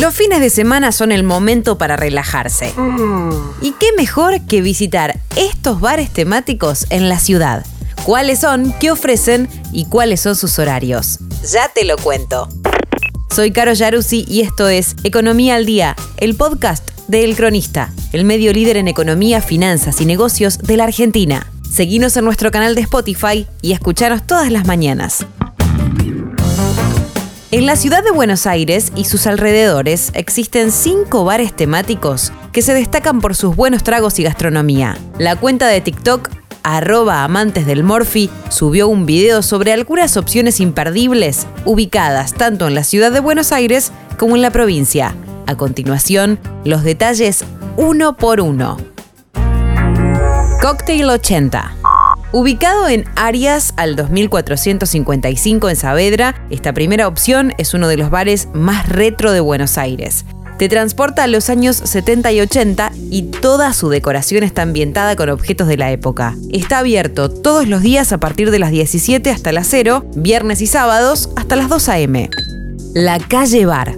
Los 0.00 0.14
fines 0.14 0.40
de 0.40 0.48
semana 0.48 0.92
son 0.92 1.10
el 1.10 1.24
momento 1.24 1.76
para 1.76 1.96
relajarse. 1.96 2.72
¿Y 3.60 3.72
qué 3.72 3.88
mejor 3.96 4.40
que 4.46 4.62
visitar 4.62 5.18
estos 5.34 5.80
bares 5.80 6.12
temáticos 6.12 6.86
en 6.90 7.08
la 7.08 7.18
ciudad? 7.18 7.66
¿Cuáles 8.04 8.38
son? 8.38 8.72
¿Qué 8.78 8.92
ofrecen? 8.92 9.48
¿Y 9.72 9.86
cuáles 9.86 10.20
son 10.20 10.36
sus 10.36 10.60
horarios? 10.60 11.18
Ya 11.52 11.68
te 11.68 11.84
lo 11.84 11.96
cuento. 11.96 12.48
Soy 13.34 13.50
Caro 13.50 13.72
Yaruzzi 13.72 14.24
y 14.28 14.42
esto 14.42 14.68
es 14.68 14.94
Economía 15.02 15.56
al 15.56 15.66
Día, 15.66 15.96
el 16.16 16.36
podcast 16.36 16.88
de 17.08 17.24
El 17.24 17.34
Cronista, 17.34 17.92
el 18.12 18.24
medio 18.24 18.52
líder 18.52 18.76
en 18.76 18.86
economía, 18.86 19.42
finanzas 19.42 20.00
y 20.00 20.06
negocios 20.06 20.58
de 20.58 20.76
la 20.76 20.84
Argentina. 20.84 21.50
Seguinos 21.70 22.16
en 22.16 22.24
nuestro 22.24 22.52
canal 22.52 22.76
de 22.76 22.82
Spotify 22.82 23.48
y 23.62 23.72
escucharos 23.72 24.24
todas 24.24 24.52
las 24.52 24.64
mañanas. 24.64 25.26
En 27.50 27.64
la 27.64 27.76
ciudad 27.76 28.04
de 28.04 28.10
Buenos 28.10 28.46
Aires 28.46 28.92
y 28.94 29.06
sus 29.06 29.26
alrededores 29.26 30.10
existen 30.12 30.70
cinco 30.70 31.24
bares 31.24 31.56
temáticos 31.56 32.30
que 32.52 32.60
se 32.60 32.74
destacan 32.74 33.22
por 33.22 33.34
sus 33.34 33.56
buenos 33.56 33.82
tragos 33.82 34.18
y 34.18 34.22
gastronomía. 34.22 34.98
La 35.18 35.34
cuenta 35.34 35.66
de 35.66 35.80
TikTok 35.80 36.28
arroba 36.62 37.24
amantes 37.24 37.64
del 37.64 37.84
Morphy 37.84 38.28
subió 38.50 38.86
un 38.88 39.06
video 39.06 39.40
sobre 39.40 39.72
algunas 39.72 40.18
opciones 40.18 40.60
imperdibles 40.60 41.46
ubicadas 41.64 42.34
tanto 42.34 42.68
en 42.68 42.74
la 42.74 42.84
ciudad 42.84 43.12
de 43.12 43.20
Buenos 43.20 43.50
Aires 43.52 43.92
como 44.18 44.36
en 44.36 44.42
la 44.42 44.50
provincia. 44.50 45.14
A 45.46 45.56
continuación, 45.56 46.38
los 46.66 46.84
detalles 46.84 47.46
uno 47.78 48.14
por 48.18 48.42
uno. 48.42 48.76
Cocktail 50.60 51.08
80. 51.08 51.77
Ubicado 52.30 52.88
en 52.88 53.06
Arias 53.16 53.72
al 53.76 53.96
2455 53.96 55.70
en 55.70 55.76
Saavedra, 55.76 56.34
esta 56.50 56.74
primera 56.74 57.08
opción 57.08 57.54
es 57.56 57.72
uno 57.72 57.88
de 57.88 57.96
los 57.96 58.10
bares 58.10 58.48
más 58.52 58.86
retro 58.86 59.32
de 59.32 59.40
Buenos 59.40 59.78
Aires. 59.78 60.26
Te 60.58 60.68
transporta 60.68 61.22
a 61.22 61.26
los 61.26 61.48
años 61.48 61.76
70 61.76 62.32
y 62.32 62.40
80 62.42 62.92
y 63.10 63.22
toda 63.22 63.72
su 63.72 63.88
decoración 63.88 64.42
está 64.42 64.60
ambientada 64.60 65.16
con 65.16 65.30
objetos 65.30 65.68
de 65.68 65.78
la 65.78 65.90
época. 65.90 66.34
Está 66.52 66.80
abierto 66.80 67.30
todos 67.30 67.66
los 67.66 67.80
días 67.80 68.12
a 68.12 68.18
partir 68.18 68.50
de 68.50 68.58
las 68.58 68.72
17 68.72 69.30
hasta 69.30 69.50
las 69.50 69.66
0, 69.68 70.04
viernes 70.14 70.60
y 70.60 70.66
sábados 70.66 71.30
hasta 71.34 71.56
las 71.56 71.70
2 71.70 71.88
a.m. 71.88 72.28
La 72.92 73.20
Calle 73.20 73.64
Bar. 73.64 73.96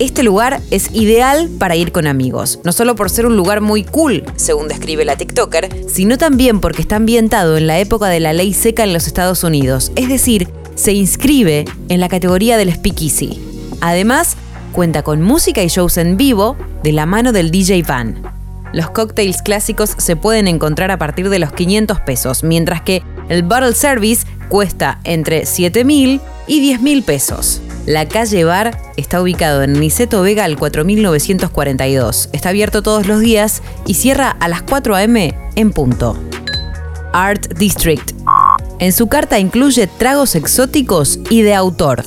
Este 0.00 0.22
lugar 0.22 0.62
es 0.70 0.94
ideal 0.94 1.50
para 1.58 1.76
ir 1.76 1.92
con 1.92 2.06
amigos, 2.06 2.58
no 2.64 2.72
solo 2.72 2.96
por 2.96 3.10
ser 3.10 3.26
un 3.26 3.36
lugar 3.36 3.60
muy 3.60 3.84
cool, 3.84 4.24
según 4.34 4.66
describe 4.66 5.04
la 5.04 5.16
TikToker, 5.16 5.68
sino 5.90 6.16
también 6.16 6.60
porque 6.60 6.80
está 6.80 6.96
ambientado 6.96 7.58
en 7.58 7.66
la 7.66 7.78
época 7.80 8.06
de 8.06 8.18
la 8.18 8.32
ley 8.32 8.54
seca 8.54 8.82
en 8.82 8.94
los 8.94 9.06
Estados 9.06 9.44
Unidos, 9.44 9.92
es 9.96 10.08
decir, 10.08 10.48
se 10.74 10.94
inscribe 10.94 11.66
en 11.90 12.00
la 12.00 12.08
categoría 12.08 12.56
del 12.56 12.72
speakeasy. 12.72 13.42
Además, 13.82 14.38
cuenta 14.72 15.02
con 15.02 15.20
música 15.20 15.62
y 15.62 15.68
shows 15.68 15.98
en 15.98 16.16
vivo 16.16 16.56
de 16.82 16.92
la 16.92 17.04
mano 17.04 17.32
del 17.32 17.50
DJ 17.50 17.82
Van. 17.82 18.22
Los 18.72 18.88
cocktails 18.88 19.42
clásicos 19.42 19.90
se 19.98 20.16
pueden 20.16 20.48
encontrar 20.48 20.90
a 20.90 20.98
partir 20.98 21.28
de 21.28 21.40
los 21.40 21.52
500 21.52 22.00
pesos, 22.00 22.42
mientras 22.42 22.80
que 22.80 23.02
el 23.28 23.42
bottle 23.42 23.74
service 23.74 24.26
cuesta 24.48 24.98
entre 25.04 25.42
7.000 25.42 26.22
y 26.46 26.74
10.000 26.74 27.04
pesos. 27.04 27.60
La 27.86 28.06
calle 28.06 28.44
Bar 28.44 28.76
está 28.96 29.20
ubicado 29.20 29.62
en 29.62 29.72
Niceto 29.72 30.22
Vega 30.22 30.44
al 30.44 30.56
4942. 30.56 32.28
Está 32.32 32.50
abierto 32.50 32.82
todos 32.82 33.06
los 33.06 33.20
días 33.20 33.62
y 33.86 33.94
cierra 33.94 34.30
a 34.30 34.48
las 34.48 34.62
4 34.62 34.96
a.m. 34.96 35.34
en 35.56 35.72
punto. 35.72 36.16
Art 37.12 37.54
District. 37.58 38.12
En 38.78 38.92
su 38.92 39.08
carta 39.08 39.38
incluye 39.38 39.86
tragos 39.86 40.34
exóticos 40.34 41.18
y 41.30 41.42
de 41.42 41.54
autor. 41.54 42.04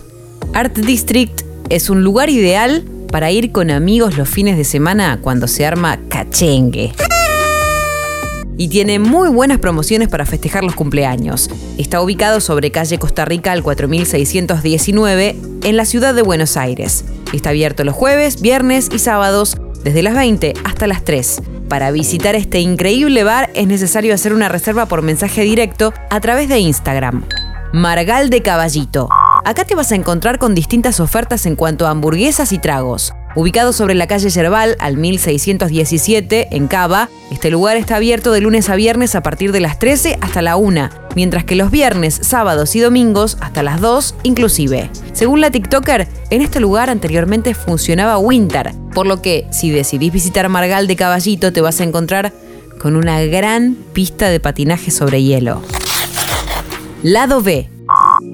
Art 0.53 0.77
District 0.77 1.41
es 1.69 1.89
un 1.89 2.03
lugar 2.03 2.29
ideal 2.29 2.85
para 3.11 3.31
ir 3.31 3.51
con 3.51 3.71
amigos 3.71 4.17
los 4.17 4.29
fines 4.29 4.57
de 4.57 4.63
semana 4.63 5.19
cuando 5.21 5.47
se 5.47 5.65
arma 5.65 5.99
cachengue 6.09 6.93
y 8.63 8.69
tiene 8.69 8.97
muy 8.97 9.27
buenas 9.27 9.59
promociones 9.59 10.07
para 10.07 10.25
festejar 10.25 10.63
los 10.63 10.73
cumpleaños. 10.73 11.49
Está 11.77 11.99
ubicado 11.99 12.39
sobre 12.39 12.71
calle 12.71 12.97
Costa 12.97 13.25
Rica 13.25 13.51
al 13.51 13.61
4619 13.61 15.35
en 15.63 15.75
la 15.75 15.83
ciudad 15.83 16.13
de 16.13 16.21
Buenos 16.21 16.55
Aires. 16.55 17.03
Está 17.33 17.49
abierto 17.49 17.83
los 17.83 17.93
jueves, 17.93 18.41
viernes 18.41 18.87
y 18.93 18.99
sábados 18.99 19.57
desde 19.83 20.01
las 20.01 20.15
20 20.15 20.53
hasta 20.63 20.87
las 20.87 21.03
3. 21.03 21.41
Para 21.67 21.91
visitar 21.91 22.35
este 22.35 22.61
increíble 22.61 23.25
bar 23.25 23.49
es 23.53 23.67
necesario 23.67 24.13
hacer 24.13 24.31
una 24.31 24.47
reserva 24.47 24.85
por 24.85 25.01
mensaje 25.01 25.41
directo 25.41 25.93
a 26.09 26.21
través 26.21 26.47
de 26.47 26.59
Instagram. 26.59 27.25
Margal 27.73 28.29
de 28.29 28.43
Caballito. 28.43 29.09
Acá 29.43 29.65
te 29.65 29.75
vas 29.75 29.91
a 29.91 29.95
encontrar 29.95 30.39
con 30.39 30.55
distintas 30.55 31.01
ofertas 31.01 31.45
en 31.47 31.57
cuanto 31.57 31.85
a 31.85 31.89
hamburguesas 31.89 32.53
y 32.53 32.59
tragos. 32.59 33.11
Ubicado 33.35 33.73
sobre 33.73 33.95
la 33.95 34.05
calle 34.05 34.29
Yerbal, 34.29 34.75
al 34.79 34.97
1617, 34.97 36.49
en 36.51 36.67
Cava, 36.67 37.09
este 37.31 37.49
lugar 37.49 37.77
está 37.77 37.95
abierto 37.95 38.31
de 38.31 38.41
lunes 38.41 38.69
a 38.69 38.75
viernes 38.75 39.15
a 39.15 39.23
partir 39.23 39.51
de 39.51 39.59
las 39.59 39.79
13 39.79 40.19
hasta 40.21 40.43
la 40.43 40.55
1, 40.55 40.89
mientras 41.15 41.43
que 41.43 41.55
los 41.55 41.71
viernes, 41.71 42.13
sábados 42.21 42.75
y 42.75 42.79
domingos 42.79 43.37
hasta 43.41 43.63
las 43.63 43.81
2 43.81 44.15
inclusive. 44.21 44.91
Según 45.13 45.41
la 45.41 45.49
TikToker, 45.49 46.07
en 46.29 46.41
este 46.43 46.59
lugar 46.59 46.91
anteriormente 46.91 47.55
funcionaba 47.55 48.19
Winter, 48.19 48.71
por 48.93 49.07
lo 49.07 49.23
que 49.23 49.47
si 49.51 49.71
decidís 49.71 50.13
visitar 50.13 50.47
Margal 50.47 50.85
de 50.85 50.95
Caballito 50.95 51.51
te 51.51 51.61
vas 51.61 51.81
a 51.81 51.85
encontrar 51.85 52.33
con 52.77 52.95
una 52.95 53.19
gran 53.23 53.75
pista 53.93 54.29
de 54.29 54.39
patinaje 54.39 54.91
sobre 54.91 55.23
hielo. 55.23 55.63
Lado 57.01 57.41
B, 57.41 57.67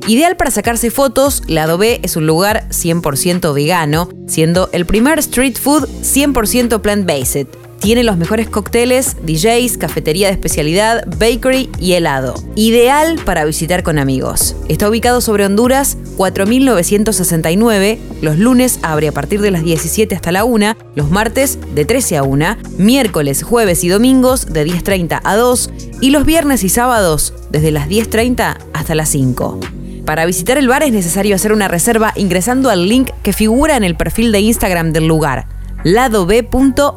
Ideal 0.07 0.37
para 0.37 0.51
sacarse 0.51 0.91
fotos, 0.91 1.43
Lado 1.47 1.77
B 1.77 1.99
es 2.03 2.15
un 2.15 2.25
lugar 2.25 2.67
100% 2.69 3.53
vegano, 3.53 4.09
siendo 4.27 4.69
el 4.71 4.85
primer 4.85 5.19
street 5.19 5.57
food 5.57 5.87
100% 6.01 6.81
plant-based. 6.81 7.47
Tiene 7.79 8.03
los 8.03 8.17
mejores 8.17 8.49
cócteles, 8.49 9.15
DJs, 9.25 9.77
cafetería 9.77 10.27
de 10.27 10.33
especialidad, 10.33 11.05
bakery 11.17 11.69
y 11.79 11.93
helado. 11.93 12.33
Ideal 12.55 13.19
para 13.23 13.45
visitar 13.45 13.83
con 13.83 13.97
amigos. 13.99 14.55
Está 14.67 14.89
ubicado 14.89 15.21
sobre 15.21 15.45
Honduras 15.45 15.97
4969. 16.17 17.99
Los 18.21 18.37
lunes 18.37 18.79
abre 18.81 19.07
a 19.07 19.11
partir 19.13 19.39
de 19.39 19.51
las 19.51 19.63
17 19.63 20.13
hasta 20.13 20.33
la 20.33 20.43
1, 20.43 20.75
los 20.95 21.09
martes 21.09 21.57
de 21.73 21.85
13 21.85 22.17
a 22.17 22.23
1, 22.23 22.57
miércoles, 22.77 23.43
jueves 23.43 23.83
y 23.85 23.87
domingos 23.87 24.47
de 24.47 24.65
10.30 24.65 25.21
a 25.23 25.35
2 25.37 25.69
y 26.01 26.09
los 26.09 26.25
viernes 26.25 26.63
y 26.65 26.69
sábados 26.69 27.33
desde 27.49 27.71
las 27.71 27.87
10.30 27.87 28.57
hasta 28.73 28.95
las 28.95 29.09
5. 29.09 29.78
Para 30.09 30.25
visitar 30.25 30.57
el 30.57 30.67
bar 30.67 30.81
es 30.81 30.91
necesario 30.91 31.35
hacer 31.35 31.53
una 31.53 31.67
reserva 31.67 32.13
ingresando 32.15 32.71
al 32.71 32.89
link 32.89 33.11
que 33.21 33.31
figura 33.31 33.77
en 33.77 33.83
el 33.83 33.95
perfil 33.95 34.31
de 34.31 34.39
Instagram 34.39 34.91
del 34.91 35.05
lugar 35.05 35.45
lado. 35.83 36.27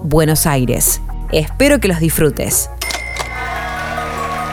Buenos 0.03 0.47
Aires. 0.47 1.03
Espero 1.31 1.79
que 1.79 1.89
los 1.89 2.01
disfrutes. 2.01 2.71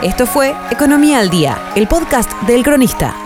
Esto 0.02 0.26
fue 0.26 0.54
Economía 0.70 1.20
al 1.20 1.30
Día, 1.30 1.58
el 1.74 1.88
podcast 1.88 2.30
del 2.42 2.62
cronista. 2.62 3.16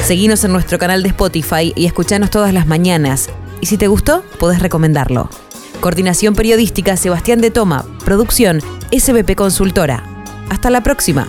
Seguinos 0.00 0.42
en 0.42 0.50
nuestro 0.50 0.80
canal 0.80 1.04
de 1.04 1.10
Spotify 1.10 1.72
y 1.76 1.86
escuchanos 1.86 2.30
todas 2.30 2.52
las 2.52 2.66
mañanas. 2.66 3.30
Y 3.60 3.66
si 3.66 3.76
te 3.76 3.86
gustó, 3.86 4.24
podés 4.40 4.60
recomendarlo. 4.60 5.30
Coordinación 5.78 6.34
Periodística 6.34 6.96
Sebastián 6.96 7.40
de 7.40 7.52
Toma. 7.52 7.84
Producción 8.04 8.60
SBP 8.90 9.36
Consultora. 9.36 10.02
Hasta 10.50 10.70
la 10.70 10.82
próxima. 10.82 11.28